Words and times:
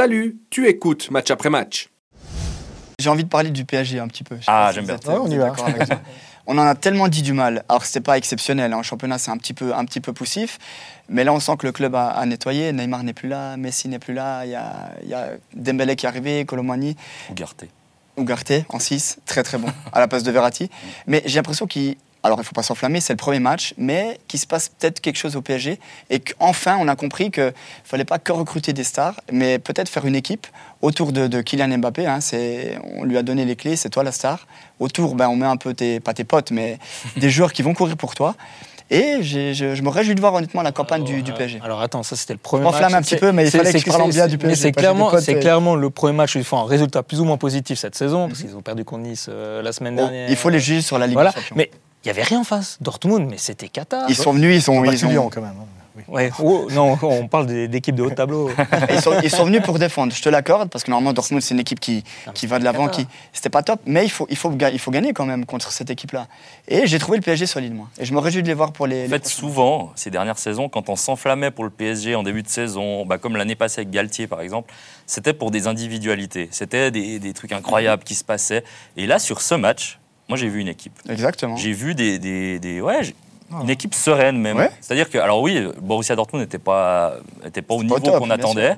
Salut, 0.00 0.38
tu 0.48 0.66
écoutes 0.66 1.10
match 1.10 1.30
après 1.30 1.50
match. 1.50 1.90
J'ai 2.98 3.10
envie 3.10 3.24
de 3.24 3.28
parler 3.28 3.50
du 3.50 3.66
PSG 3.66 3.98
un 3.98 4.08
petit 4.08 4.24
peu. 4.24 4.36
Je 4.36 4.40
sais 4.40 4.46
Ah, 4.46 4.68
si 4.70 4.76
j'aime 4.76 4.86
bien. 4.86 4.94
êtes- 4.94 5.06
Ouais, 5.06 5.16
on 5.20 5.26
y 5.30 5.36
va. 5.36 5.50
d'accord 5.50 5.66
avec 5.68 5.86
ça. 5.86 6.00
On 6.46 6.56
en 6.56 6.62
a 6.62 6.74
tellement 6.74 7.06
dit 7.08 7.20
du 7.20 7.34
mal. 7.34 7.64
Alors 7.68 7.84
c'était 7.84 8.00
pas 8.00 8.16
exceptionnel. 8.16 8.72
hein. 8.72 8.78
En 8.78 8.82
championnat, 8.82 9.18
c'est 9.18 9.30
un 9.30 9.36
petit 9.36 9.52
peu, 9.52 9.74
un 9.74 9.84
petit 9.84 10.00
peu 10.00 10.14
poussif. 10.14 10.58
Mais 11.10 11.22
là, 11.22 11.34
on 11.34 11.38
sent 11.38 11.52
que 11.58 11.66
le 11.66 11.72
club 11.72 11.94
a, 11.94 12.08
a 12.08 12.24
nettoyé. 12.24 12.72
Neymar 12.72 13.02
n'est 13.02 13.12
plus 13.12 13.28
là, 13.28 13.58
Messi 13.58 13.88
n'est 13.88 13.98
plus 13.98 14.14
là. 14.14 14.46
Il 14.46 14.52
y 14.52 14.54
a, 14.54 14.90
il 15.02 15.10
y 15.10 15.14
a 15.14 15.32
Dembélé 15.52 15.96
qui 15.96 16.06
est 16.06 16.08
arrivé, 16.08 16.46
Colomani, 16.46 16.96
Ougarté. 17.30 17.68
Ugarte 18.16 18.52
en 18.70 18.78
6, 18.78 19.18
très 19.26 19.42
très 19.42 19.58
bon, 19.58 19.68
à 19.92 20.00
la 20.00 20.08
place 20.08 20.22
de 20.22 20.30
Verratti. 20.30 20.70
Mais 21.06 21.22
j'ai 21.26 21.36
l'impression 21.36 21.66
qu'il. 21.66 21.96
Alors, 22.22 22.38
il 22.38 22.42
ne 22.42 22.46
faut 22.46 22.52
pas 22.52 22.62
s'enflammer, 22.62 23.00
c'est 23.00 23.14
le 23.14 23.16
premier 23.18 23.38
match, 23.38 23.72
mais 23.78 24.18
qu'il 24.28 24.38
se 24.38 24.46
passe 24.46 24.68
peut-être 24.68 25.00
quelque 25.00 25.16
chose 25.16 25.36
au 25.36 25.40
PSG 25.42 25.78
et 26.10 26.20
qu'enfin, 26.20 26.76
on 26.78 26.86
a 26.88 26.94
compris 26.96 27.30
qu'il 27.30 27.44
ne 27.44 27.50
fallait 27.84 28.04
pas 28.04 28.18
que 28.18 28.30
recruter 28.32 28.72
des 28.74 28.84
stars, 28.84 29.14
mais 29.32 29.58
peut-être 29.58 29.88
faire 29.88 30.04
une 30.04 30.14
équipe 30.16 30.46
autour 30.82 31.12
de, 31.12 31.28
de 31.28 31.40
Kylian 31.40 31.78
Mbappé. 31.78 32.06
hein, 32.06 32.18
on 32.96 33.04
lui 33.04 33.16
a 33.16 33.22
donné 33.22 33.44
les 33.46 33.56
clés, 33.56 33.76
c'est 33.76 33.88
toi 33.88 34.02
la 34.04 34.12
star. 34.12 34.46
Autour, 34.80 35.14
ben, 35.14 35.28
on 35.28 35.36
met 35.36 35.46
un 35.46 35.56
peu 35.56 35.72
tes, 35.72 35.98
pas 36.00 36.12
tes 36.12 36.24
potes, 36.24 36.50
mais 36.50 36.78
des 37.16 37.30
joueurs 37.30 37.52
qui 37.54 37.62
vont 37.62 37.72
courir 37.74 37.96
pour 37.96 38.14
toi. 38.14 38.34
Et 38.92 39.22
je, 39.22 39.52
je 39.54 39.82
me 39.82 39.88
réjouis 39.88 40.16
de 40.16 40.20
voir 40.20 40.34
honnêtement 40.34 40.62
la 40.62 40.72
campagne 40.72 41.04
du, 41.04 41.22
PSG. 41.22 41.60
Alors 41.62 41.80
attends, 41.80 42.02
ça 42.02 42.16
c'était 42.16 42.32
le 42.32 42.40
premier 42.40 42.64
match. 42.64 42.92
un 42.92 43.00
petit 43.02 43.14
peu, 43.16 43.30
mais 43.30 43.44
il 43.44 43.50
fallait 43.52 43.72
que 43.72 43.78
je 43.78 43.84
parle 43.86 44.10
bien 44.10 44.26
du 44.26 44.32
Mais 44.36 44.42
PSG, 44.48 44.56
c'est 44.56 44.68
des 44.72 44.72
clairement, 44.72 45.10
potes, 45.10 45.20
c'est 45.22 45.32
et- 45.34 45.38
clairement 45.38 45.76
le 45.76 45.90
premier 45.90 46.12
match 46.12 46.34
où 46.34 46.38
ils 46.38 46.44
font 46.44 46.58
un 46.58 46.64
résultat 46.66 47.04
plus 47.04 47.20
ou 47.20 47.24
moins 47.24 47.36
positif 47.36 47.78
cette 47.78 47.94
saison, 47.94 48.26
parce 48.28 48.40
Mhm. 48.40 48.46
qu'ils 48.48 48.56
ont 48.56 48.62
perdu 48.62 48.84
contre 48.84 49.04
Nice 49.04 49.26
euh, 49.28 49.62
la 49.62 49.70
semaine 49.72 49.94
Oh, 49.94 50.02
dernière. 50.02 50.28
il 50.28 50.34
faut 50.36 50.48
les 50.50 50.58
juger 50.58 50.82
sur 50.82 50.98
la 50.98 51.06
Ligue 51.06 51.14
Voilà. 51.14 51.30
des 51.30 51.36
Champions. 51.36 51.54
Mais 51.56 51.70
il 52.04 52.06
n'y 52.08 52.10
avait 52.10 52.22
rien 52.22 52.40
en 52.40 52.44
face. 52.44 52.78
Dortmund, 52.80 53.28
mais 53.30 53.38
c'était 53.38 53.68
Qatar. 53.68 54.04
Ils 54.08 54.16
sont 54.16 54.32
venus, 54.32 54.56
ils 54.56 54.62
sont, 54.62 54.84
Ils 54.84 54.92
ils 54.94 55.04
ont 55.04 55.08
ont- 55.08 55.10
Lyon 55.12 55.30
quand 55.32 55.42
même. 55.42 55.50
hein. 55.60 55.66
Oui. 55.96 56.02
Ouais. 56.06 56.30
Oh, 56.40 56.68
non, 56.70 56.96
on 57.02 57.26
parle 57.26 57.46
d'équipes 57.68 57.96
de 57.96 58.04
haut 58.04 58.10
tableau. 58.10 58.48
ils, 58.90 59.00
sont, 59.02 59.12
ils 59.24 59.30
sont 59.30 59.44
venus 59.44 59.60
pour 59.60 59.76
défendre, 59.78 60.14
je 60.14 60.22
te 60.22 60.28
l'accorde, 60.28 60.70
parce 60.70 60.84
que 60.84 60.90
normalement 60.90 61.12
Dortmund 61.12 61.42
c'est 61.42 61.52
une 61.52 61.58
équipe 61.60 61.80
qui, 61.80 62.04
Ah, 62.26 62.30
qui 62.32 62.46
va 62.46 62.60
de 62.60 62.64
l'avant, 62.64 62.88
qui 62.88 63.08
c'était 63.32 63.50
pas 63.50 63.64
top, 63.64 63.80
mais 63.86 64.04
il 64.04 64.08
faut, 64.08 64.24
il, 64.30 64.36
faut, 64.36 64.52
il 64.72 64.78
faut 64.78 64.92
gagner 64.92 65.12
quand 65.12 65.26
même 65.26 65.44
contre 65.44 65.72
cette 65.72 65.90
équipe-là. 65.90 66.28
Et 66.68 66.86
j'ai 66.86 66.98
trouvé 67.00 67.18
le 67.18 67.22
PSG 67.24 67.44
solide, 67.46 67.74
moi. 67.74 67.88
Et 67.98 68.04
je 68.04 68.14
me 68.14 68.20
réjouis 68.20 68.42
de 68.42 68.46
les 68.48 68.54
voir 68.54 68.72
pour 68.72 68.86
les. 68.86 69.06
En 69.06 69.08
fait, 69.08 69.26
souvent, 69.26 69.90
ces 69.96 70.10
dernières 70.10 70.38
saisons, 70.38 70.68
quand 70.68 70.88
on 70.88 70.96
s'enflammait 70.96 71.50
pour 71.50 71.64
le 71.64 71.70
PSG 71.70 72.14
en 72.14 72.22
début 72.22 72.44
de 72.44 72.48
saison, 72.48 73.04
bah, 73.04 73.18
comme 73.18 73.36
l'année 73.36 73.56
passée 73.56 73.80
avec 73.80 73.90
Galtier 73.90 74.28
par 74.28 74.40
exemple, 74.42 74.72
c'était 75.06 75.34
pour 75.34 75.50
des 75.50 75.66
individualités. 75.66 76.48
C'était 76.52 76.92
des, 76.92 77.18
des 77.18 77.32
trucs 77.34 77.52
incroyables 77.52 78.04
qui 78.04 78.14
se 78.14 78.24
passaient. 78.24 78.62
Et 78.96 79.06
là, 79.06 79.18
sur 79.18 79.40
ce 79.42 79.56
match, 79.56 79.98
moi 80.30 80.38
j'ai 80.38 80.48
vu 80.48 80.60
une 80.60 80.68
équipe. 80.68 80.92
Exactement. 81.08 81.56
J'ai 81.56 81.72
vu 81.72 81.94
des, 81.94 82.18
des, 82.18 82.58
des- 82.58 82.80
ouais, 82.80 83.04
j'ai- 83.04 83.14
une 83.62 83.68
équipe 83.70 83.94
sereine 83.94 84.38
même. 84.38 84.56
Ouais. 84.56 84.70
C'est-à-dire 84.80 85.10
que, 85.10 85.18
alors 85.18 85.42
oui, 85.42 85.60
Borussia 85.82 86.14
Dortmund 86.14 86.44
n'était 86.44 86.58
pas, 86.58 87.14
était 87.44 87.62
pas 87.62 87.74
au 87.74 87.82
niveau 87.82 87.96
qu'on 88.18 88.30
attendait. 88.30 88.68
sûr. 88.68 88.76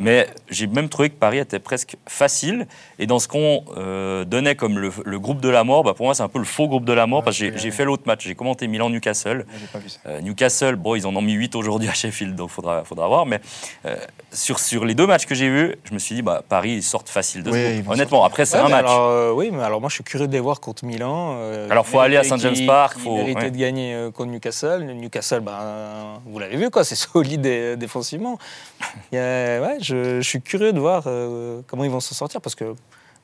Mais 0.00 0.26
j'ai 0.48 0.66
même 0.66 0.88
trouvé 0.88 1.10
que 1.10 1.14
Paris 1.14 1.38
était 1.38 1.58
presque 1.58 1.96
facile. 2.08 2.66
Et 2.98 3.06
dans 3.06 3.18
ce 3.18 3.28
qu'on 3.28 3.64
euh, 3.76 4.24
donnait 4.24 4.54
comme 4.56 4.78
le, 4.78 4.90
le 5.04 5.18
groupe 5.20 5.40
de 5.40 5.48
la 5.50 5.62
mort, 5.62 5.84
bah, 5.84 5.92
pour 5.94 6.06
moi, 6.06 6.14
c'est 6.14 6.22
un 6.22 6.28
peu 6.28 6.38
le 6.38 6.44
faux 6.46 6.66
groupe 6.68 6.86
de 6.86 6.92
la 6.94 7.06
mort 7.06 7.22
parce 7.22 7.38
que 7.38 7.56
j'ai- 7.56 7.70
fait 7.70 7.84
l'autre 7.84 8.04
match. 8.06 8.24
J'ai 8.26 8.34
commenté 8.34 8.66
Milan-Newcastle. 8.66 9.44
Euh, 10.06 10.20
Newcastle, 10.22 10.76
bon, 10.76 10.94
ils 10.96 11.06
en 11.06 11.14
ont 11.14 11.20
mis 11.20 11.34
8 11.34 11.54
aujourd'hui 11.54 11.88
à 11.88 11.92
Sheffield, 11.92 12.34
donc 12.34 12.48
faudra, 12.50 12.82
faudra 12.84 13.06
voir. 13.08 13.26
Mais 13.26 13.40
euh, 13.84 13.94
sur, 14.32 14.58
sur 14.58 14.84
les 14.86 14.94
deux 14.94 15.06
matchs 15.06 15.26
que 15.26 15.34
j'ai 15.34 15.48
vus, 15.50 15.76
je 15.84 15.92
me 15.94 15.98
suis 15.98 16.14
dit, 16.16 16.22
bah, 16.22 16.42
Paris, 16.48 16.70
ils 16.72 16.82
sortent 16.82 17.08
facile 17.10 17.42
de 17.42 17.50
ce 17.52 17.56
Oui, 17.56 17.80
groupe. 17.82 17.92
Honnêtement, 17.94 18.24
après, 18.24 18.46
c'est 18.46 18.56
Ouais, 18.58 18.64
un 18.64 18.68
match. 18.70 18.86
Alors, 18.86 19.08
euh, 19.08 19.32
oui, 19.32 19.50
mais 19.52 19.62
alors 19.62 19.80
moi 19.80 19.88
je 19.90 19.94
suis 19.94 20.04
curieux 20.04 20.26
de 20.26 20.32
les 20.32 20.40
voir 20.40 20.60
contre 20.60 20.84
Milan. 20.84 21.38
Alors, 21.70 21.84
qui 21.84 21.90
faut 21.92 22.00
aller 22.00 22.16
à 22.16 22.24
St. 22.24 22.38
James 22.38 22.66
Park, 22.66 22.94
qui 22.96 23.02
faut- 23.02 23.22
ouais. 23.22 23.50
de 23.50 23.56
gagner 23.56 24.08
contre 24.14 24.30
Newcastle. 24.30 24.82
Newcastle, 24.82 25.40
ben, 25.40 26.20
vous 26.26 26.38
l'avez 26.38 26.56
vu, 26.56 26.70
quoi, 26.70 26.84
c'est 26.84 26.94
solide 26.96 27.42
défensivement. 27.78 28.38
Il 29.12 29.18
ouais, 29.18 29.76
je, 29.80 29.89
je 29.90 30.20
suis 30.20 30.40
curieux 30.40 30.72
de 30.72 30.80
voir 30.80 31.04
euh, 31.06 31.60
comment 31.66 31.84
ils 31.84 31.90
vont 31.90 32.00
s'en 32.00 32.14
sortir 32.14 32.40
parce 32.40 32.54
que 32.54 32.74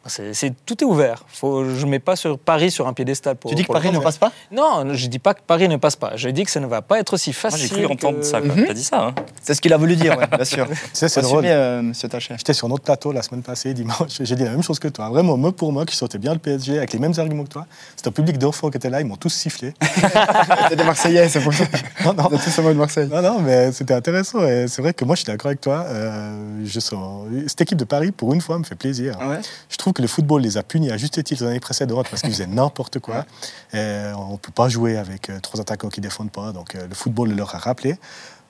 c'est, 0.08 0.34
c'est- 0.34 0.52
tout 0.64 0.82
est 0.82 0.86
ouvert. 0.86 1.24
Faut, 1.28 1.64
je 1.64 1.84
ne 1.84 1.90
mets 1.90 1.98
pas 1.98 2.16
sur 2.16 2.38
Paris 2.38 2.70
sur 2.70 2.86
un 2.86 2.92
piédestal. 2.92 3.36
Pour, 3.36 3.50
Tu 3.50 3.54
dis 3.54 3.64
que 3.64 3.72
Paris 3.72 3.90
ne 3.92 3.98
passe 3.98 4.18
pas 4.18 4.32
Non, 4.52 4.92
je 4.92 5.06
dis 5.06 5.18
pas 5.18 5.34
que 5.34 5.40
Paris 5.46 5.68
ne 5.68 5.76
passe 5.76 5.96
pas. 5.96 6.12
Je 6.16 6.28
dis 6.28 6.44
que 6.44 6.50
ça 6.50 6.60
ne 6.60 6.66
va 6.66 6.82
pas 6.82 6.98
être 6.98 7.14
aussi 7.14 7.30
Moi, 7.30 7.50
facile. 7.50 7.68
j'ai 7.68 7.82
cru 7.82 7.86
entendre 7.92 8.18
que- 8.20 8.24
ça. 8.24 8.40
T'as 8.40 8.74
dit 8.74 8.84
ça, 8.84 9.06
hein 9.06 9.14
C'est 9.42 9.54
ce 9.54 9.60
qu'il 9.60 9.72
a 9.72 9.76
voulu 9.76 9.96
dire, 9.96 10.16
ouais, 10.18 10.26
bien 10.26 10.44
sûr. 10.44 10.66
C'est 10.92 11.20
drôle. 11.20 11.44
euh, 11.46 11.82
monsieur 11.82 12.08
Tacher. 12.08 12.34
J'étais 12.38 12.52
sur 12.54 12.68
notre 12.68 12.82
plateau 12.84 13.12
la 13.12 13.22
semaine 13.22 13.42
passée, 13.42 13.74
dimanche, 13.74 14.18
j'ai 14.20 14.34
dit 14.36 14.44
la 14.44 14.50
même 14.50 14.62
chose 14.62 14.78
que 14.78 14.88
toi. 14.88 15.08
Vraiment, 15.08 15.36
mot 15.36 15.52
pour 15.52 15.72
mot, 15.72 15.84
qui 15.84 15.96
sortait 15.96 16.18
bien 16.18 16.32
le 16.32 16.38
PSG 16.38 16.78
avec 16.78 16.92
les 16.92 16.98
mêmes 16.98 17.14
arguments 17.18 17.44
que 17.44 17.48
toi. 17.50 17.66
C'était 17.96 18.08
un 18.08 18.12
public 18.12 18.38
d'enfants 18.38 18.70
qui 18.70 18.76
était 18.76 18.90
là, 18.90 19.00
ils 19.00 19.06
m'ont 19.06 19.16
tous 19.16 19.30
sifflé. 19.30 19.74
C'est 20.68 20.76
des 20.76 20.84
Marseillais, 20.84 21.28
c'est 21.28 21.40
pour 21.40 21.52
ça. 21.52 21.64
non, 22.04 22.14
non, 22.14 22.28
On 22.32 22.36
tous 22.38 22.58
en 22.58 22.62
mode 22.62 22.76
Marseille. 22.76 23.08
non, 23.10 23.22
non, 23.22 23.40
mais 23.40 23.72
c'était 23.72 23.94
intéressant. 23.94 24.44
Et 24.46 24.66
c'est 24.68 24.82
vrai 24.82 24.92
que 24.94 25.04
moi, 25.04 25.14
je 25.14 25.20
suis 25.20 25.26
d'accord 25.26 25.46
avec 25.48 25.60
toi. 25.60 25.84
Euh, 25.88 26.60
je 26.64 26.80
sens... 26.80 27.26
Cette 27.46 27.60
équipe 27.62 27.78
de 27.78 27.84
Paris, 27.84 28.10
pour 28.12 28.32
une 28.34 28.40
fois, 28.40 28.58
me 28.58 28.64
fait 28.64 28.74
plaisir. 28.74 29.16
Ouais? 29.20 29.38
Je 29.68 29.76
trouve 29.76 29.92
que 29.96 30.02
le 30.02 30.08
football 30.08 30.42
les 30.42 30.58
a 30.58 30.62
punis 30.62 30.90
à 30.90 30.98
juste 30.98 31.22
titre 31.24 31.42
les 31.42 31.50
années 31.50 31.60
précédentes 31.60 32.08
parce 32.10 32.20
qu'ils 32.20 32.30
faisaient 32.30 32.46
n'importe 32.46 32.98
quoi. 32.98 33.24
Et 33.72 34.12
on 34.14 34.32
ne 34.32 34.36
peut 34.36 34.52
pas 34.52 34.68
jouer 34.68 34.98
avec 34.98 35.30
euh, 35.30 35.40
trois 35.40 35.58
attaquants 35.58 35.88
qui 35.88 36.00
ne 36.00 36.02
défendent 36.02 36.30
pas. 36.30 36.52
Donc 36.52 36.74
euh, 36.74 36.86
le 36.86 36.94
football 36.94 37.30
le 37.30 37.34
leur 37.34 37.54
a 37.54 37.58
rappelé. 37.58 37.96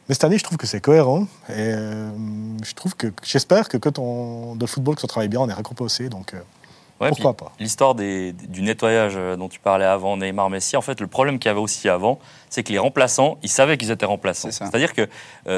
Mais 0.09 0.15
cette 0.15 0.25
année, 0.25 0.39
je 0.39 0.45
trouve 0.45 0.59
que 0.59 0.67
c'est 0.67 0.81
cohérent. 0.81 1.23
Et 1.49 1.55
euh, 1.57 2.11
je 2.65 2.75
trouve 2.75 2.97
que 2.97 3.13
j'espère 3.23 3.69
que 3.69 3.77
quand 3.77 4.01
on, 4.01 4.57
le 4.61 4.67
football, 4.67 4.97
que 4.97 5.03
on 5.05 5.07
travaille 5.07 5.29
bien, 5.29 5.41
on 5.41 5.49
est 5.49 5.55
récompensé. 5.55 6.09
Donc 6.09 6.35
euh, 6.35 6.41
Ouais, 7.01 7.11
pourquoi 7.11 7.35
pas 7.35 7.53
L'histoire 7.61 7.95
du 7.95 8.63
nettoyage 8.63 9.15
euh, 9.17 9.37
dont 9.37 9.51
tu 9.51 9.61
parlais 9.61 9.85
avant, 9.85 10.17
Neymar, 10.17 10.49
Messi, 10.49 10.79
en 10.79 10.81
fait, 10.81 10.99
le 11.01 11.07
problème 11.07 11.39
qu'il 11.39 11.51
y 11.51 11.53
avait 11.53 11.61
aussi 11.61 11.91
avant, 11.91 12.19
c'est 12.57 12.63
que 12.63 12.73
les 12.73 12.79
remplaçants, 12.79 13.37
ils 13.43 13.51
savaient 13.51 13.77
qu'ils 13.77 13.91
étaient 13.91 14.07
remplaçants. 14.07 14.49
C'est 14.51 14.65
ça. 14.65 14.67
C'est-à-dire 14.71 14.95
que 14.95 15.03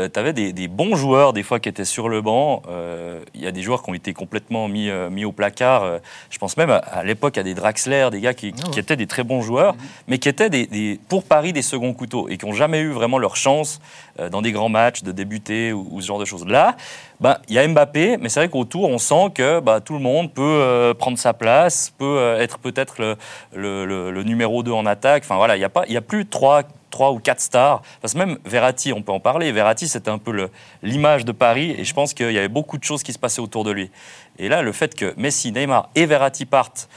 tu 0.08 0.18
avais 0.18 0.32
des, 0.32 0.52
des 0.52 0.66
bons 0.66 0.96
joueurs, 0.96 1.32
des 1.32 1.44
fois, 1.44 1.60
qui 1.60 1.68
étaient 1.68 1.84
sur 1.84 2.08
le 2.08 2.20
banc. 2.22 2.62
Euh, 2.68 3.20
Il 3.34 3.40
y 3.40 3.46
a 3.46 3.52
des 3.52 3.62
joueurs 3.62 3.84
qui 3.84 3.90
ont 3.90 3.94
été 3.94 4.12
complètement 4.14 4.66
mis, 4.66 4.88
euh, 4.90 5.08
mis 5.10 5.24
au 5.24 5.30
placard. 5.30 5.84
Euh, 5.84 5.98
je 6.28 6.38
pense 6.38 6.56
même 6.56 6.70
à, 6.70 6.78
à 6.78 7.04
l'époque 7.04 7.38
à 7.38 7.44
des 7.44 7.54
Draxler, 7.54 8.08
des 8.10 8.20
gars 8.20 8.34
qui, 8.34 8.52
qui- 8.52 8.62
Ah 8.66 8.70
qui 8.72 8.80
étaient 8.80 8.96
des 8.96 9.06
très 9.06 9.22
bons 9.22 9.42
joueurs, 9.42 9.74
Mhm. 9.74 9.80
mais 10.08 10.18
qui 10.18 10.28
étaient 10.28 10.50
des, 10.50 10.66
des- 10.66 10.98
pour 11.08 11.22
Paris 11.22 11.52
des 11.52 11.62
seconds 11.62 11.94
couteaux 11.94 12.28
et 12.28 12.36
qui 12.36 12.46
n'ont 12.46 12.52
jamais 12.52 12.80
eu 12.80 12.90
vraiment 12.90 13.18
leur 13.18 13.36
chance 13.36 13.80
euh, 14.18 14.28
dans 14.28 14.42
des 14.42 14.50
grands 14.50 14.68
matchs 14.68 15.04
de 15.04 15.12
débuter 15.12 15.72
ou, 15.72 15.86
ou 15.92 16.00
ce 16.00 16.06
genre 16.08 16.18
de 16.18 16.24
choses. 16.24 16.44
Là, 16.46 16.76
ben, 17.20 17.36
il 17.48 17.54
y 17.54 17.58
a 17.60 17.68
Mbappé, 17.68 18.16
mais 18.16 18.28
c'est 18.28 18.40
vrai 18.40 18.48
qu'autour, 18.48 18.88
on 18.90 18.98
sent 18.98 19.28
que 19.34 19.60
bah, 19.60 19.80
tout 19.80 19.92
le 19.94 20.00
monde 20.00 20.32
peut 20.32 20.42
euh, 20.42 20.94
prendre 20.94 21.16
sa 21.18 21.32
place, 21.32 21.92
peut 21.96 22.04
euh, 22.18 22.40
être 22.40 22.58
peut-être 22.58 23.00
le, 23.00 23.16
le- 23.54 23.84
le- 23.86 24.10
le 24.10 24.22
numéro 24.24 24.62
2 24.64 24.72
en 24.72 24.84
attaque. 24.86 25.22
Enfin 25.24 25.36
voilà, 25.36 25.54
il 25.56 25.60
n'y 25.60 25.64
a, 25.64 25.68
pas- 25.68 25.84
il 25.86 25.92
y 25.92 25.96
a 25.96 26.00
plus 26.00 26.26
trois, 26.26 26.62
trois 26.90 27.12
ou 27.12 27.18
quatre 27.18 27.40
stars. 27.40 27.82
Parce 28.00 28.14
que 28.14 28.18
même 28.18 28.38
Verratti, 28.44 28.92
on 28.92 29.02
peut 29.02 29.12
en 29.12 29.20
parler. 29.20 29.52
Verratti, 29.52 29.88
c'était 29.88 30.10
un 30.10 30.18
peu 30.18 30.48
l'image 30.82 31.24
de 31.24 31.32
Paris, 31.32 31.74
et 31.78 31.84
je 31.84 31.94
pense 31.94 32.14
qu'il 32.14 32.32
y 32.32 32.38
avait 32.38 32.48
beaucoup 32.48 32.78
de 32.78 32.84
choses 32.84 33.02
qui 33.02 33.12
se 33.12 33.18
passaient 33.18 33.40
autour 33.42 33.64
de 33.64 33.70
lui. 33.70 33.90
Et 34.38 34.48
là, 34.48 34.62
le 34.62 34.72
fait 34.72 34.94
que 34.94 35.14
Messi, 35.16 35.52
Neymar 35.52 35.88
et 35.94 36.06
Verratti 36.06 36.44
partent, 36.46 36.88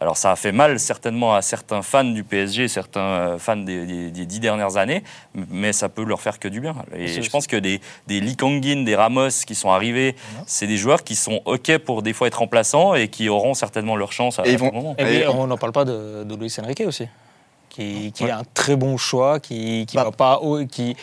alors 0.00 0.16
ça 0.16 0.32
a 0.32 0.36
fait 0.36 0.52
mal 0.52 0.80
certainement 0.80 1.34
à 1.34 1.42
certains 1.42 1.82
fans 1.82 2.02
du 2.02 2.24
PSG, 2.24 2.66
certains 2.66 3.00
euh, 3.00 3.38
fans 3.38 3.56
des, 3.56 3.84
des- 3.86 4.10
des 4.10 4.26
dix 4.26 4.40
dernières 4.40 4.76
années, 4.76 5.04
mais 5.34 5.72
ça 5.72 5.88
peut 5.90 6.02
leur 6.02 6.20
faire 6.20 6.38
que 6.40 6.48
du 6.48 6.60
bien. 6.60 6.74
Et 6.96 7.22
je 7.22 7.30
pense 7.30 7.46
que 7.46 7.56
des, 7.56 7.80
des 8.08 8.20
Lee 8.20 8.34
Kangin, 8.34 8.84
des 8.84 8.96
Ramos 8.96 9.28
qui 9.46 9.54
sont 9.54 9.70
arrivés, 9.70 10.16
c'est 10.46 10.66
des 10.66 10.78
joueurs 10.78 11.04
qui 11.04 11.14
sont 11.14 11.40
OK 11.44 11.76
pour 11.78 12.02
des 12.02 12.14
fois 12.14 12.26
être 12.26 12.38
remplaçants 12.38 12.94
et 12.94 13.08
qui 13.08 13.28
auront 13.28 13.54
certainement 13.54 13.94
leur 13.94 14.12
chance 14.12 14.38
à, 14.38 14.46
Et 14.46 14.56
vont- 14.56 14.72
moment. 14.72 14.96
Et- 14.98 15.26
on 15.28 15.46
n'en 15.46 15.58
parle 15.58 15.72
pas 15.72 15.84
de, 15.84 16.24
de 16.24 16.34
Luis 16.36 16.52
Enrique 16.60 16.82
aussi, 16.86 17.06
qui, 17.72 18.12
qui 18.12 18.24
est 18.24 18.30
un 18.30 18.44
très 18.54 18.76
bon 18.76 18.96
choix, 18.96 19.40
qui, 19.40 19.86
qui 19.86 19.96
Bah. 19.96 20.04
va 20.04 20.12
pas, 20.12 20.40
qui, 20.70 20.94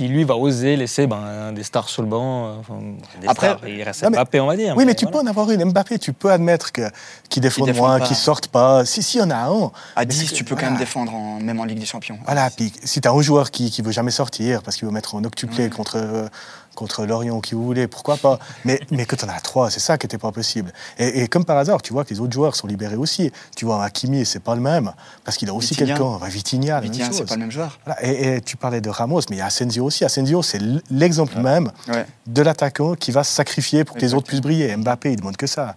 qui 0.00 0.08
lui 0.08 0.24
va 0.24 0.34
oser 0.34 0.76
laisser 0.76 1.06
ben, 1.06 1.52
des 1.52 1.62
stars 1.62 1.90
sur 1.90 2.00
le 2.00 2.08
banc. 2.08 2.46
euh, 2.46 2.54
enfin, 2.60 2.78
des 3.20 3.28
Après- 3.28 3.48
stars. 3.50 3.68
il 3.68 3.82
reste 3.82 4.02
Non, 4.04 4.10
Mbappé, 4.12 4.40
on 4.40 4.46
va 4.46 4.56
dire. 4.56 4.74
Oui, 4.74 4.86
mais 4.86 4.94
tu 4.94 5.04
voilà. 5.04 5.18
peux 5.20 5.24
en 5.26 5.30
avoir 5.30 5.50
une. 5.50 5.62
Mbappé, 5.66 5.98
tu 5.98 6.14
peux 6.14 6.30
admettre 6.32 6.72
que, 6.72 6.88
qu'il 7.28 7.42
défende 7.42 7.66
défend 7.66 7.86
moins, 7.86 7.98
pas. 7.98 8.06
qu'il 8.06 8.16
sorte 8.16 8.48
pas. 8.48 8.86
Si, 8.86 9.02
si, 9.02 9.18
il 9.18 9.20
y 9.20 9.22
en 9.24 9.30
a 9.30 9.34
un. 9.36 9.66
À 9.96 10.00
Mais 10.00 10.06
10, 10.06 10.28
c'est- 10.28 10.34
tu 10.34 10.42
peux 10.44 10.56
quand 10.56 10.70
même 10.70 10.78
défendre, 10.78 11.14
en- 11.14 11.38
même 11.38 11.60
en 11.60 11.64
Ligue 11.64 11.80
des 11.80 11.84
Champions. 11.84 12.18
Voilà, 12.24 12.48
puis 12.48 12.72
si 12.82 13.02
tu 13.02 13.08
as 13.08 13.12
un 13.12 13.20
joueur 13.20 13.50
qui 13.50 13.74
ne 13.78 13.84
veut 13.84 13.92
jamais 13.92 14.10
sortir 14.10 14.62
parce 14.62 14.76
qu'il 14.78 14.86
veut 14.86 14.94
mettre 14.94 15.14
en 15.14 15.22
octuplé 15.24 15.68
contre, 15.68 15.96
euh, 15.98 16.28
contre 16.76 17.04
Lorient 17.04 17.36
ou 17.36 17.40
qui 17.42 17.54
vous 17.54 17.64
voulez, 17.64 17.88
pourquoi 17.88 18.16
pas? 18.16 18.38
Mais, 18.64 18.80
mais 18.90 19.04
que 19.04 19.16
tu 19.16 19.24
en 19.26 19.28
as 19.28 19.40
trois, 19.40 19.70
c'est 19.70 19.80
ça 19.80 19.98
qui 19.98 20.06
n'était 20.06 20.16
pas 20.18 20.32
possible. 20.32 20.72
Et, 20.98 21.22
et 21.22 21.28
comme 21.28 21.44
par 21.44 21.58
hasard, 21.58 21.82
tu 21.82 21.92
vois 21.92 22.04
que 22.06 22.14
les 22.14 22.20
autres 22.20 22.32
joueurs 22.32 22.54
sont 22.56 22.66
libérés 22.68 22.96
aussi. 22.96 23.30
Tu 23.54 23.66
vois, 23.66 23.84
Hakimi, 23.84 24.24
c'est 24.24 24.40
pas 24.40 24.54
le 24.54 24.62
même 24.62 24.92
parce 25.24 25.36
qu'il 25.36 25.50
a 25.50 25.52
aussi 25.52 25.76
quelqu'un. 25.76 26.18
Vitinha, 26.26 26.80
Vitinha, 26.80 27.08
c'est 27.12 27.28
pas 27.28 27.34
le 27.34 27.40
même 27.40 27.50
joueur. 27.50 27.78
Voilà, 27.84 28.02
et, 28.06 28.36
et 28.36 28.40
tu 28.40 28.56
parlais 28.56 28.80
de 28.80 28.88
Ramos, 28.88 29.20
mais 29.28 29.36
il 29.36 29.38
y 29.40 29.42
a 29.42 29.46
Asensio 29.46 29.89
aussi. 29.90 30.04
Asensio, 30.04 30.42
c'est 30.42 30.60
l'exemple 30.90 31.38
même 31.40 31.70
Ouais. 31.88 32.06
de 32.26 32.42
l'attaquant 32.42 32.94
qui 32.94 33.10
va 33.10 33.22
se 33.24 33.32
sacrifier 33.32 33.84
pour 33.84 33.96
que 33.96 34.00
les 34.02 34.14
autres 34.14 34.26
puissent 34.28 34.40
briller. 34.40 34.74
Mbappé, 34.76 35.12
il 35.12 35.16
demande 35.16 35.36
que 35.36 35.46
ça. 35.46 35.74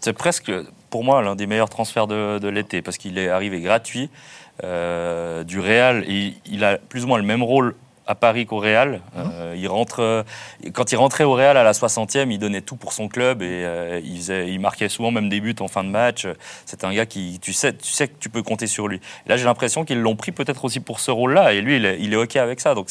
C'est 0.00 0.12
presque, 0.12 0.52
pour 0.90 1.02
moi, 1.02 1.22
l'un 1.22 1.34
des 1.34 1.46
meilleurs 1.46 1.70
transferts 1.70 2.06
de, 2.06 2.38
de 2.38 2.48
l'été, 2.48 2.82
parce 2.82 2.98
qu'il 2.98 3.16
est 3.18 3.28
arrivé 3.28 3.60
gratuit 3.60 4.10
euh, 4.62 5.44
du 5.44 5.60
Real. 5.60 6.04
Et 6.06 6.34
il 6.46 6.62
a 6.64 6.78
plus 6.78 7.04
ou 7.04 7.08
moins 7.08 7.18
le 7.18 7.24
même 7.24 7.42
rôle 7.42 7.74
à 8.06 8.14
Paris 8.14 8.44
qu'au 8.44 8.58
Real. 8.58 9.00
Euh, 9.16 9.54
il 9.56 9.66
rentre, 9.66 10.00
euh, 10.00 10.22
quand 10.74 10.92
il 10.92 10.96
rentrait 10.96 11.24
au 11.24 11.32
Real 11.32 11.56
à 11.56 11.62
la 11.62 11.72
60e, 11.72 12.30
il 12.30 12.38
donnait 12.38 12.60
tout 12.60 12.76
pour 12.76 12.92
son 12.92 13.08
club 13.08 13.40
et 13.40 13.46
euh, 13.64 13.98
il, 14.04 14.18
faisait- 14.18 14.50
il 14.52 14.60
marquait 14.60 14.90
souvent 14.90 15.10
même 15.10 15.30
des 15.30 15.40
buts 15.40 15.56
en 15.60 15.68
fin 15.68 15.82
de 15.84 15.88
match. 15.88 16.26
C'est 16.66 16.84
un 16.84 16.92
gars 16.92 17.06
qui, 17.06 17.38
tu 17.40 17.54
sais, 17.54 17.72
tu 17.72 17.90
sais 17.92 18.08
que 18.08 18.14
tu 18.20 18.28
peux 18.28 18.42
compter 18.42 18.66
sur 18.66 18.88
lui. 18.88 18.98
Et 19.24 19.28
là, 19.30 19.38
j'ai 19.38 19.44
l'impression 19.46 19.86
qu'ils 19.86 20.00
l'ont 20.00 20.16
pris 20.16 20.32
peut-être 20.32 20.66
aussi 20.66 20.80
pour 20.80 21.00
ce 21.00 21.10
rôle-là 21.10 21.54
et 21.54 21.62
lui, 21.62 21.76
il 21.76 21.86
est, 21.86 21.96
il 21.98 22.12
est 22.12 22.16
OK 22.16 22.36
avec 22.36 22.60
ça. 22.60 22.74
Donc, 22.74 22.90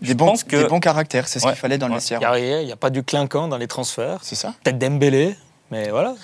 Des 0.00 0.14
bons, 0.14 0.26
pense 0.26 0.44
que- 0.44 0.56
des 0.56 0.64
bons 0.68 0.80
caractères, 0.80 1.28
c'est 1.28 1.38
ce 1.40 1.46
Ouais, 1.46 1.52
qu'il 1.52 1.60
fallait 1.60 1.78
dans 1.78 1.86
le 1.86 1.92
ouais. 1.92 1.98
Il 1.98 2.00
vestiaire. 2.00 2.64
n'y 2.64 2.72
a, 2.72 2.76
pas 2.76 2.90
du 2.90 3.02
clinquant 3.02 3.48
dans 3.48 3.56
les 3.58 3.66
transferts. 3.68 4.18
C'est 4.22 4.34
ça 4.34 4.54
Peut-être 4.64 4.78
Dembélé, 4.78 5.36
mais 5.70 5.90
voilà. 5.90 6.14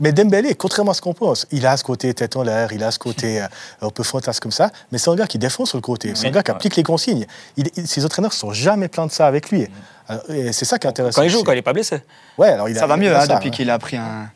Mais 0.00 0.12
Dembélé, 0.12 0.54
contrairement 0.54 0.92
à 0.92 0.94
ce 0.94 1.00
qu'on 1.02 1.14
pense, 1.14 1.46
il 1.50 1.66
a 1.66 1.76
ce 1.76 1.84
côté 1.84 2.12
tête 2.14 2.36
en 2.36 2.42
l'air, 2.42 2.72
il 2.72 2.82
a 2.84 2.90
ce 2.90 2.98
côté 2.98 3.40
euh, 3.42 3.46
un 3.82 3.90
peu 3.90 4.02
fantasme 4.02 4.40
comme 4.40 4.52
ça, 4.52 4.70
mais 4.92 4.98
c'est 4.98 5.10
un 5.10 5.16
gars 5.16 5.26
qui 5.26 5.38
défend 5.38 5.64
sur 5.66 5.78
le 5.78 5.82
côté, 5.82 6.12
c'est 6.14 6.28
un 6.28 6.30
gars 6.30 6.42
qui 6.42 6.50
applique 6.52 6.76
les 6.76 6.82
consignes. 6.84 7.26
Il- 7.56 7.70
il- 7.76 7.86
ses 7.88 8.04
entraîneurs 8.04 8.30
ne 8.30 8.36
sont 8.36 8.52
jamais 8.52 8.88
pleins 8.88 9.06
de 9.06 9.12
ça 9.12 9.26
avec 9.26 9.50
lui. 9.50 9.66
Et 10.28 10.52
c'est 10.52 10.66
ça 10.66 10.78
qui 10.78 10.86
est 10.86 10.90
intéressant. 10.90 11.20
Quand 11.22 11.26
il 11.26 11.30
joue, 11.30 11.42
quand 11.42 11.52
il 11.52 11.56
n'est 11.56 11.62
pas 11.62 11.72
blessé. 11.72 12.02
Ouais, 12.38 12.48
alors 12.50 12.68
il 12.68 12.76
a- 12.76 12.80
Ça 12.80 12.86
va 12.86 12.96
il 12.96 13.00
mieux 13.00 13.14
a 13.14 13.22
hein, 13.22 13.26
ça, 13.26 13.34
depuis 13.36 13.48
ouais. 13.50 13.56
qu'il 13.56 13.70
a 13.70 13.78
pris 13.78 13.96
un. 13.96 14.30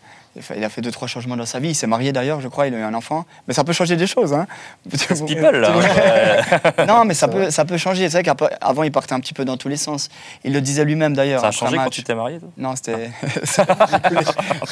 Il 0.57 0.65
a 0.65 0.69
fait 0.69 0.81
deux, 0.81 0.91
trois 0.91 1.09
changements 1.09 1.37
dans 1.37 1.47
sa 1.47 1.59
vie. 1.59 1.71
Il 1.71 1.75
s'est 1.75 1.87
marié 1.87 2.13
d'ailleurs, 2.13 2.41
je 2.41 2.49
crois, 2.49 2.67
il 2.69 2.75
a 2.75 2.79
eu 2.79 2.83
un 2.83 2.95
enfant. 2.95 3.25
Mais 3.49 3.55
ça 3.55 3.65
peut 3.65 3.73
changer 3.73 3.97
des 3.97 4.07
choses. 4.07 4.33
Hein. 4.33 4.47
People, 5.27 5.61
là. 5.61 5.73
non, 6.87 7.05
mais 7.05 7.15
ça 7.15 7.29
peut, 7.29 7.51
ça 7.51 7.65
peut 7.65 7.77
changer. 7.77 8.09
C'est 8.09 8.23
vrai 8.23 8.35
qu'avant, 8.37 8.83
il 8.83 8.93
partait 8.93 9.15
un 9.15 9.21
petit 9.21 9.35
peu 9.35 9.45
dans 9.45 9.57
tous 9.57 9.69
les 9.69 9.77
sens. 9.77 10.09
Il 10.45 10.53
le 10.53 10.61
disait 10.61 10.85
lui-même 10.85 11.15
d'ailleurs. 11.15 11.41
Ça 11.41 11.49
a 11.49 11.51
changé 11.51 11.77
quand 11.77 11.91
tu 11.91 12.03
t'es 12.03 12.15
marié, 12.15 12.39
toi? 12.39 12.49
Non, 12.57 12.75
c'était. 12.77 13.11
ça 13.45 13.63
a 13.63 13.99
découlé. 13.99 14.21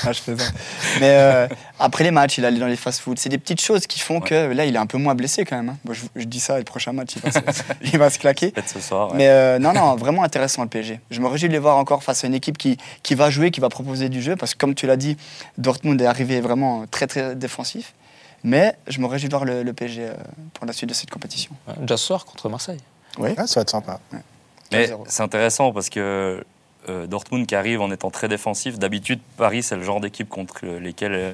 Ah, 0.07 0.13
je 0.13 0.21
plaisante. 0.23 0.53
Mais 1.01 1.11
euh, 1.11 1.49
après 1.81 2.05
les 2.05 2.11
matchs, 2.11 2.39
il 2.39 2.45
allait 2.45 2.59
dans 2.61 2.67
les 2.67 2.77
fast-foods. 2.77 3.15
C'est 3.17 3.29
des 3.29 3.39
petites 3.39 3.61
choses 3.61 3.87
qui 3.87 3.99
font 4.01 4.21
que 4.21 4.53
là, 4.53 4.65
il 4.67 4.75
est 4.75 4.79
un 4.79 4.87
peu 4.87 4.99
moins 4.99 5.15
blessé 5.15 5.45
quand 5.45 5.57
même. 5.57 5.71
hein. 5.71 5.77
Bon, 5.85 5.93
je, 5.93 6.03
je 6.15 6.25
dis 6.25 6.41
ça, 6.41 6.55
et 6.57 6.59
le 6.59 6.65
prochain 6.65 6.93
match, 6.93 7.11
il 7.17 7.23
va 7.23 7.31
se, 7.33 7.39
il 7.93 7.99
va 7.99 8.11
se 8.11 8.19
claquer. 8.19 8.51
Peut-être 8.51 8.69
ce 8.69 8.81
soir. 8.81 9.11
ouais. 9.11 9.17
Mais 9.17 9.29
euh, 9.29 9.59
non, 9.59 9.73
non, 9.73 9.97
vraiment 9.97 10.23
intéressant 10.23 10.63
le 10.63 10.69
PSG. 10.69 11.01
Je 11.11 11.21
me 11.21 11.27
réjouis 11.27 11.49
de 11.49 11.53
les 11.53 11.59
voir 11.59 11.77
encore 11.77 12.03
face 12.03 12.25
à 12.25 12.27
une 12.27 12.35
équipe 12.35 12.59
qui, 12.59 12.77
qui 13.03 13.15
va 13.15 13.31
jouer, 13.31 13.51
qui 13.51 13.61
va 13.61 13.69
proposer 13.69 14.09
du 14.09 14.23
jeu. 14.23 14.37
Parce 14.37 14.55
que 14.55 14.59
comme 14.59 14.75
tu 14.75 14.87
l'as 14.87 14.97
dit, 14.97 15.17
Dortmund 15.59 16.01
est 16.01 16.07
arrivé 16.07 16.41
vraiment 16.41 16.87
très 16.87 17.07
très 17.07 17.35
défensif. 17.35 17.95
Mais 18.45 18.77
je 18.87 19.01
me 19.01 19.07
réjouis 19.07 19.29
de 19.29 19.35
voir 19.35 19.45
le, 19.45 19.63
le 19.63 19.73
PSG 19.73 20.03
euh, 20.03 20.15
pour 20.55 20.67
la 20.67 20.73
suite 20.73 20.89
de 20.89 20.95
cette 20.95 21.11
compétition. 21.11 21.51
Déjà 21.81 21.97
ce 21.97 22.07
soir 22.07 22.25
contre 22.25 22.49
Marseille. 22.49 22.81
Oui. 23.19 23.31
Ouais, 23.31 23.47
ça 23.47 23.57
va 23.57 23.63
être 23.63 23.71
sympa. 23.71 23.99
Mais 24.71 24.87
4-0. 24.87 25.05
c'est 25.09 25.23
intéressant 25.23 25.73
parce 25.73 25.89
que 25.89 26.45
euh, 26.89 27.07
Dortmund 27.07 27.47
qui 27.47 27.55
arrive 27.55 27.81
en 27.81 27.91
étant 27.91 28.11
très 28.11 28.29
défensif, 28.29 28.79
d'habitude, 28.79 29.21
Paris, 29.37 29.63
c'est 29.63 29.77
le 29.77 29.83
genre 29.83 30.01
d'équipe 30.01 30.29
contre 30.29 30.67
lesquelles 30.67 31.15
euh, 31.15 31.33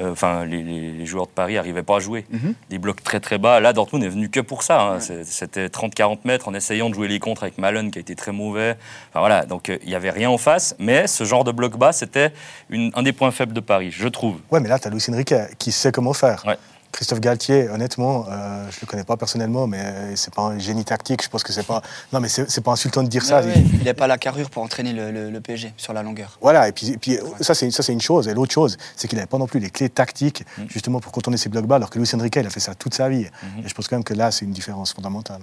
euh, 0.00 0.12
enfin, 0.12 0.44
les, 0.44 1.06
joueurs 1.06 1.26
de 1.26 1.32
Paris 1.32 1.54
n'arrivaient 1.54 1.82
pas 1.82 1.96
à 1.96 2.00
jouer. 2.00 2.24
Mhm. 2.30 2.54
Des 2.70 2.78
blocs 2.78 3.02
très 3.02 3.20
très 3.20 3.38
bas. 3.38 3.60
Là, 3.60 3.72
Dortmund 3.72 4.04
est 4.04 4.08
venu 4.08 4.28
que 4.28 4.40
pour 4.40 4.62
ça. 4.62 4.80
hein. 4.82 4.98
Ouais. 4.98 5.22
C'était 5.24 5.66
30-40 5.66 6.18
mètres 6.24 6.48
en 6.48 6.54
essayant 6.54 6.88
de 6.88 6.94
jouer 6.94 7.08
les 7.08 7.18
contres 7.18 7.42
avec 7.42 7.58
Malen 7.58 7.90
qui 7.90 7.98
a 7.98 8.00
été 8.00 8.14
très 8.14 8.32
mauvais. 8.32 8.76
Enfin, 9.10 9.20
voilà, 9.20 9.44
donc 9.44 9.68
euh, 9.68 9.78
il 9.82 9.88
n'y 9.88 9.94
avait 9.94 10.10
rien 10.10 10.30
en 10.30 10.38
face. 10.38 10.74
Mais 10.78 11.06
ce 11.06 11.24
genre 11.24 11.44
de 11.44 11.52
bloc 11.52 11.76
bas, 11.76 11.92
c'était 11.92 12.32
un 12.72 13.02
des 13.02 13.12
points 13.12 13.30
faibles 13.30 13.52
de 13.52 13.60
Paris, 13.60 13.90
je 13.90 14.08
trouve. 14.08 14.38
Ouais, 14.50 14.60
mais 14.60 14.68
là, 14.68 14.78
tu 14.78 14.88
as 14.88 14.90
Luis 14.90 15.04
Enrique 15.10 15.34
qui 15.58 15.72
sait 15.72 15.92
comment 15.92 16.12
faire. 16.12 16.44
Ouais. 16.46 16.56
Christophe 16.92 17.20
Galtier, 17.20 17.68
honnêtement, 17.68 18.26
euh, 18.28 18.66
je 18.70 18.78
le 18.80 18.86
connais 18.86 19.04
pas 19.04 19.16
personnellement, 19.16 19.66
mais 19.66 20.16
c'est 20.16 20.34
pas 20.34 20.42
un 20.42 20.58
génie 20.58 20.84
tactique. 20.84 21.22
Je 21.22 21.28
pense 21.28 21.42
que 21.42 21.52
c'est 21.52 21.66
pas. 21.66 21.82
Non, 22.12 22.20
mais 22.20 22.28
c'est 22.28 22.60
pas 22.62 22.72
insultant 22.72 23.02
de 23.02 23.08
dire 23.08 23.24
ça. 23.24 23.42
Il 23.44 23.84
n'a 23.84 23.94
pas 23.94 24.06
la 24.06 24.18
carrure 24.18 24.50
pour 24.50 24.62
entraîner 24.62 24.92
le, 24.92 25.10
le- 25.10 25.30
le 25.30 25.40
PSG 25.40 25.72
sur 25.76 25.92
la 25.92 26.02
longueur. 26.02 26.36
Voilà, 26.42 26.68
et 26.68 26.72
puis, 26.72 26.90
et 26.90 26.98
puis 26.98 27.18
ça, 27.40 27.54
c'est 27.54 27.70
ça, 27.70 27.82
c'est 27.82 27.92
une 27.92 28.00
chose. 28.00 28.26
Et 28.28 28.34
l'autre 28.34 28.52
chose, 28.52 28.76
c'est 28.96 29.06
qu'il 29.08 29.16
n'avait 29.16 29.28
pas 29.28 29.38
non 29.38 29.46
plus 29.46 29.60
les 29.60 29.70
clés 29.70 29.88
tactiques, 29.88 30.44
Mm. 30.58 30.62
justement, 30.68 31.00
pour 31.00 31.12
contourner 31.12 31.36
ses 31.36 31.48
blocs 31.48 31.66
bas, 31.66 31.76
alors 31.76 31.90
que 31.90 31.98
Luis 31.98 32.08
Enrique, 32.14 32.36
il 32.36 32.46
a 32.46 32.50
fait 32.50 32.60
ça 32.60 32.74
toute 32.74 32.94
sa 32.94 33.08
vie. 33.08 33.26
Mhm. 33.42 33.64
Et 33.64 33.68
je 33.68 33.74
pense 33.74 33.86
quand 33.88 33.96
même 33.96 34.04
que 34.04 34.14
là, 34.14 34.30
c'est 34.30 34.44
une 34.44 34.50
différence 34.52 34.92
fondamentale. 34.92 35.40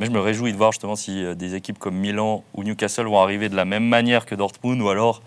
Mais 0.00 0.06
je 0.06 0.10
me 0.10 0.20
réjouis 0.20 0.52
de 0.52 0.56
voir 0.56 0.72
justement 0.72 0.96
si 0.96 1.24
euh, 1.24 1.34
des 1.34 1.54
équipes 1.54 1.78
comme 1.78 1.94
Milan 1.96 2.42
ou 2.54 2.64
Newcastle 2.64 3.06
vont 3.06 3.20
arriver 3.20 3.48
de 3.48 3.54
la 3.56 3.64
même 3.64 3.84
manière 3.84 4.26
que 4.26 4.34
Dortmund 4.34 4.80
ou 4.80 4.88
alors 4.88 5.22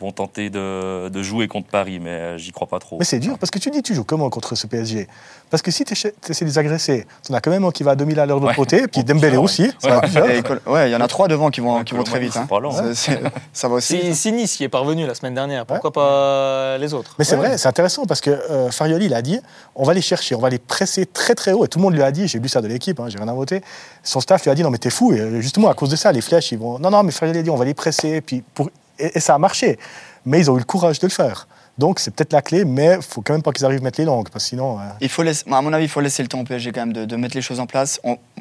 vont 0.00 0.12
tenter 0.12 0.50
de, 0.50 1.08
de 1.08 1.22
jouer 1.22 1.48
contre 1.48 1.68
Paris. 1.68 1.98
Mais 2.00 2.10
euh, 2.10 2.38
j'y 2.38 2.52
crois 2.52 2.66
pas 2.66 2.78
trop. 2.78 2.98
Mais 2.98 3.04
c'est 3.04 3.18
dur, 3.18 3.38
parce 3.38 3.50
que 3.50 3.58
tu 3.58 3.70
dis, 3.70 3.82
tu 3.82 3.94
joues 3.94 4.04
comment 4.04 4.28
contre 4.30 4.54
ce 4.54 4.66
PSG 4.66 5.08
Parce 5.50 5.62
que 5.62 5.70
si 5.70 5.84
tu 5.84 5.92
essaies 5.94 6.12
de 6.22 6.44
les 6.44 6.58
agresser, 6.58 7.06
tu 7.24 7.32
en 7.32 7.34
as 7.34 7.40
quand 7.40 7.50
même 7.50 7.64
un 7.64 7.70
qui 7.70 7.82
va 7.82 7.92
à 7.92 7.96
2000 7.96 8.20
à 8.20 8.26
l'heure 8.26 8.38
de 8.40 8.42
l'autre 8.46 8.58
Ouais. 8.58 8.64
côté, 8.64 8.86
puis 8.88 9.00
Oh, 9.00 9.02
Dembélé 9.04 9.36
aussi. 9.38 9.70
Ouais. 9.84 10.38
Et 10.84 10.88
il 10.88 10.92
y 10.92 10.96
en 10.96 11.00
a 11.00 11.08
trois 11.08 11.28
devant 11.28 11.50
qui 11.50 11.60
vont, 11.60 11.82
qui 11.84 11.94
vont 11.94 12.04
très 12.04 12.20
vite. 12.20 12.36
hein. 12.36 12.40
c'est 12.42 12.48
pas 12.48 12.60
lent, 12.60 12.76
hein. 12.76 12.92
C'est- 12.94 13.12
c'est- 13.12 13.20
ça 13.52 13.68
va 13.68 13.76
aussi. 13.76 13.98
Si, 14.00 14.14
si 14.14 14.32
Nice 14.32 14.60
y 14.60 14.64
est 14.64 14.68
parvenu 14.68 15.06
la 15.06 15.14
semaine 15.14 15.34
dernière, 15.34 15.64
pourquoi 15.66 15.92
pas 15.92 16.78
les 16.78 16.92
autres? 16.94 17.14
Mais 17.18 17.24
c'est 17.24 17.36
Ouais. 17.36 17.48
vrai, 17.48 17.58
c'est 17.58 17.68
intéressant 17.68 18.04
parce 18.06 18.20
que 18.20 18.30
euh, 18.30 18.70
Farioli, 18.70 19.06
il 19.06 19.14
a 19.14 19.22
dit 19.22 19.40
on 19.74 19.84
va 19.84 19.94
les 19.94 20.00
chercher, 20.02 20.34
on 20.34 20.40
va 20.40 20.50
les 20.50 20.58
presser 20.58 21.06
très 21.06 21.34
très 21.34 21.52
haut. 21.52 21.64
Et 21.64 21.68
tout 21.68 21.78
le 21.78 21.84
monde 21.84 21.94
lui 21.94 22.02
a 22.02 22.10
dit 22.10 22.28
j'ai 22.28 22.38
lu 22.38 22.48
ça 22.48 22.60
de 22.60 22.68
l'équipe, 22.68 22.98
hein, 23.00 23.06
j'ai 23.08 23.18
rien 23.18 23.28
inventé. 23.28 23.62
Son 24.02 24.20
staff 24.20 24.42
lui 24.44 24.50
a 24.50 24.54
dit 24.54 24.62
non, 24.62 24.70
mais 24.70 24.78
t'es 24.78 24.90
fou. 24.90 25.12
Et 25.12 25.20
euh, 25.20 25.40
justement, 25.40 25.68
à 25.68 25.74
cause 25.74 25.88
de 25.90 25.96
ça, 25.96 26.12
les 26.12 26.20
flèches, 26.20 26.52
ils 26.52 26.58
vont. 26.58 26.78
Non, 26.78 26.90
non, 26.90 27.02
mais 27.02 27.12
Farioli 27.12 27.38
a 27.38 27.42
dit 27.42 27.50
on 27.50 27.56
va 27.56 27.64
les 27.64 27.74
presser. 27.74 28.20
Puis 28.20 28.42
pour... 28.54 28.70
et, 28.98 29.20
ça 29.20 29.34
a 29.34 29.38
marché. 29.38 29.78
Mais 30.24 30.40
ils 30.40 30.50
ont 30.50 30.56
eu 30.56 30.60
le 30.60 30.64
courage 30.64 30.98
de 30.98 31.06
le 31.06 31.12
faire. 31.12 31.46
Donc 31.78 31.98
c'est 31.98 32.10
peut-être 32.10 32.32
la 32.32 32.40
clé, 32.40 32.64
mais 32.64 32.98
faut 33.02 33.20
quand 33.20 33.34
même 33.34 33.42
pas 33.42 33.52
qu'ils 33.52 33.66
arrivent 33.66 33.80
à 33.80 33.84
mettre 33.84 34.00
les 34.00 34.06
langues, 34.06 34.30
parce 34.30 34.50
euh, 34.52 34.56
Il 35.00 35.10
faut 35.10 35.22
à 35.22 35.60
mon 35.60 35.72
avis, 35.74 35.84
il 35.84 35.90
faut 35.90 36.00
laisser 36.00 36.22
le 36.22 36.28
temps 36.28 36.40
au 36.40 36.44
PSG 36.44 36.72
quand 36.72 36.86
même 36.86 36.92
de, 36.94 37.16
mettre 37.16 37.36
les 37.36 37.42
choses 37.42 37.60
en 37.60 37.66
place. 37.66 38.00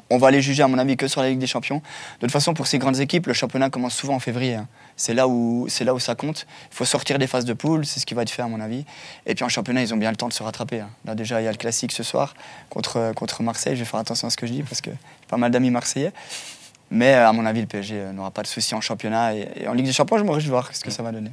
On, 0.09 0.17
va 0.17 0.31
les 0.31 0.41
juger, 0.41 0.63
à 0.63 0.67
mon 0.69 0.77
avis, 0.77 0.95
que 0.95 1.07
sur 1.07 1.21
la 1.21 1.29
Ligue 1.29 1.39
des 1.39 1.47
Champions. 1.47 1.77
De 1.77 2.21
toute 2.21 2.31
façon, 2.31 2.53
pour 2.53 2.67
ces 2.67 2.77
grandes 2.77 2.99
équipes, 3.01 3.27
le 3.27 3.33
championnat 3.33 3.69
commence 3.69 3.93
souvent 3.93 4.15
en 4.15 4.19
février. 4.19 4.55
hein. 4.55 4.67
C'est 4.95 5.13
là 5.13 5.27
où 5.27 5.67
ça 5.67 6.15
compte. 6.15 6.47
Il 6.71 6.75
faut 6.75 6.85
sortir 6.85 7.19
des 7.19 7.27
phases 7.27 7.43
de 7.43 7.53
poule, 7.53 7.85
c'est 7.85 7.99
ce 7.99 8.05
qui 8.05 8.13
va 8.13 8.21
être 8.21 8.29
fait 8.29 8.41
à 8.41 8.47
mon 8.47 8.61
avis. 8.61 8.85
Et 9.25 9.35
puis 9.35 9.43
en 9.43 9.49
championnat, 9.49 9.81
ils 9.81 9.93
ont 9.93 9.97
bien 9.97 10.11
le 10.11 10.17
temps 10.17 10.29
de 10.29 10.33
se 10.33 10.43
rattraper. 10.43 10.79
hein. 10.79 10.89
Là 11.03 11.15
déjà, 11.15 11.41
il 11.41 11.43
y 11.43 11.47
a 11.47 11.51
le 11.51 11.57
classique 11.57 11.91
ce 11.91 12.03
soir 12.03 12.35
contre 12.69 13.11
contre 13.15 13.43
Marseille. 13.43 13.75
Je 13.75 13.79
vais 13.79 13.85
faire 13.85 13.99
attention 13.99 14.27
à 14.27 14.31
ce 14.31 14.37
que 14.37 14.47
je 14.47 14.53
dis 14.53 14.63
parce 14.63 14.79
que 14.79 14.91
pas 15.27 15.37
mal 15.37 15.51
d'amis 15.51 15.71
marseillais. 15.71 16.13
Mais 16.91 17.15
euh, 17.15 17.27
à 17.27 17.33
mon 17.33 17.45
avis, 17.45 17.61
le 17.61 17.67
PSG 17.67 17.95
euh, 17.95 18.11
n'aura 18.11 18.31
pas 18.31 18.41
de 18.41 18.47
soucis 18.47 18.75
en 18.75 18.81
championnat 18.81 19.35
et, 19.35 19.47
et 19.55 19.67
en 19.67 19.73
Ligue 19.73 19.85
des 19.85 19.93
Champions, 19.93 20.17
je 20.17 20.23
me 20.23 20.31
réjouis 20.31 20.47
de 20.47 20.51
voir 20.51 20.73
ce 20.73 20.83
que 20.83 20.91
ça 20.91 21.03
va 21.03 21.11
donner. 21.11 21.31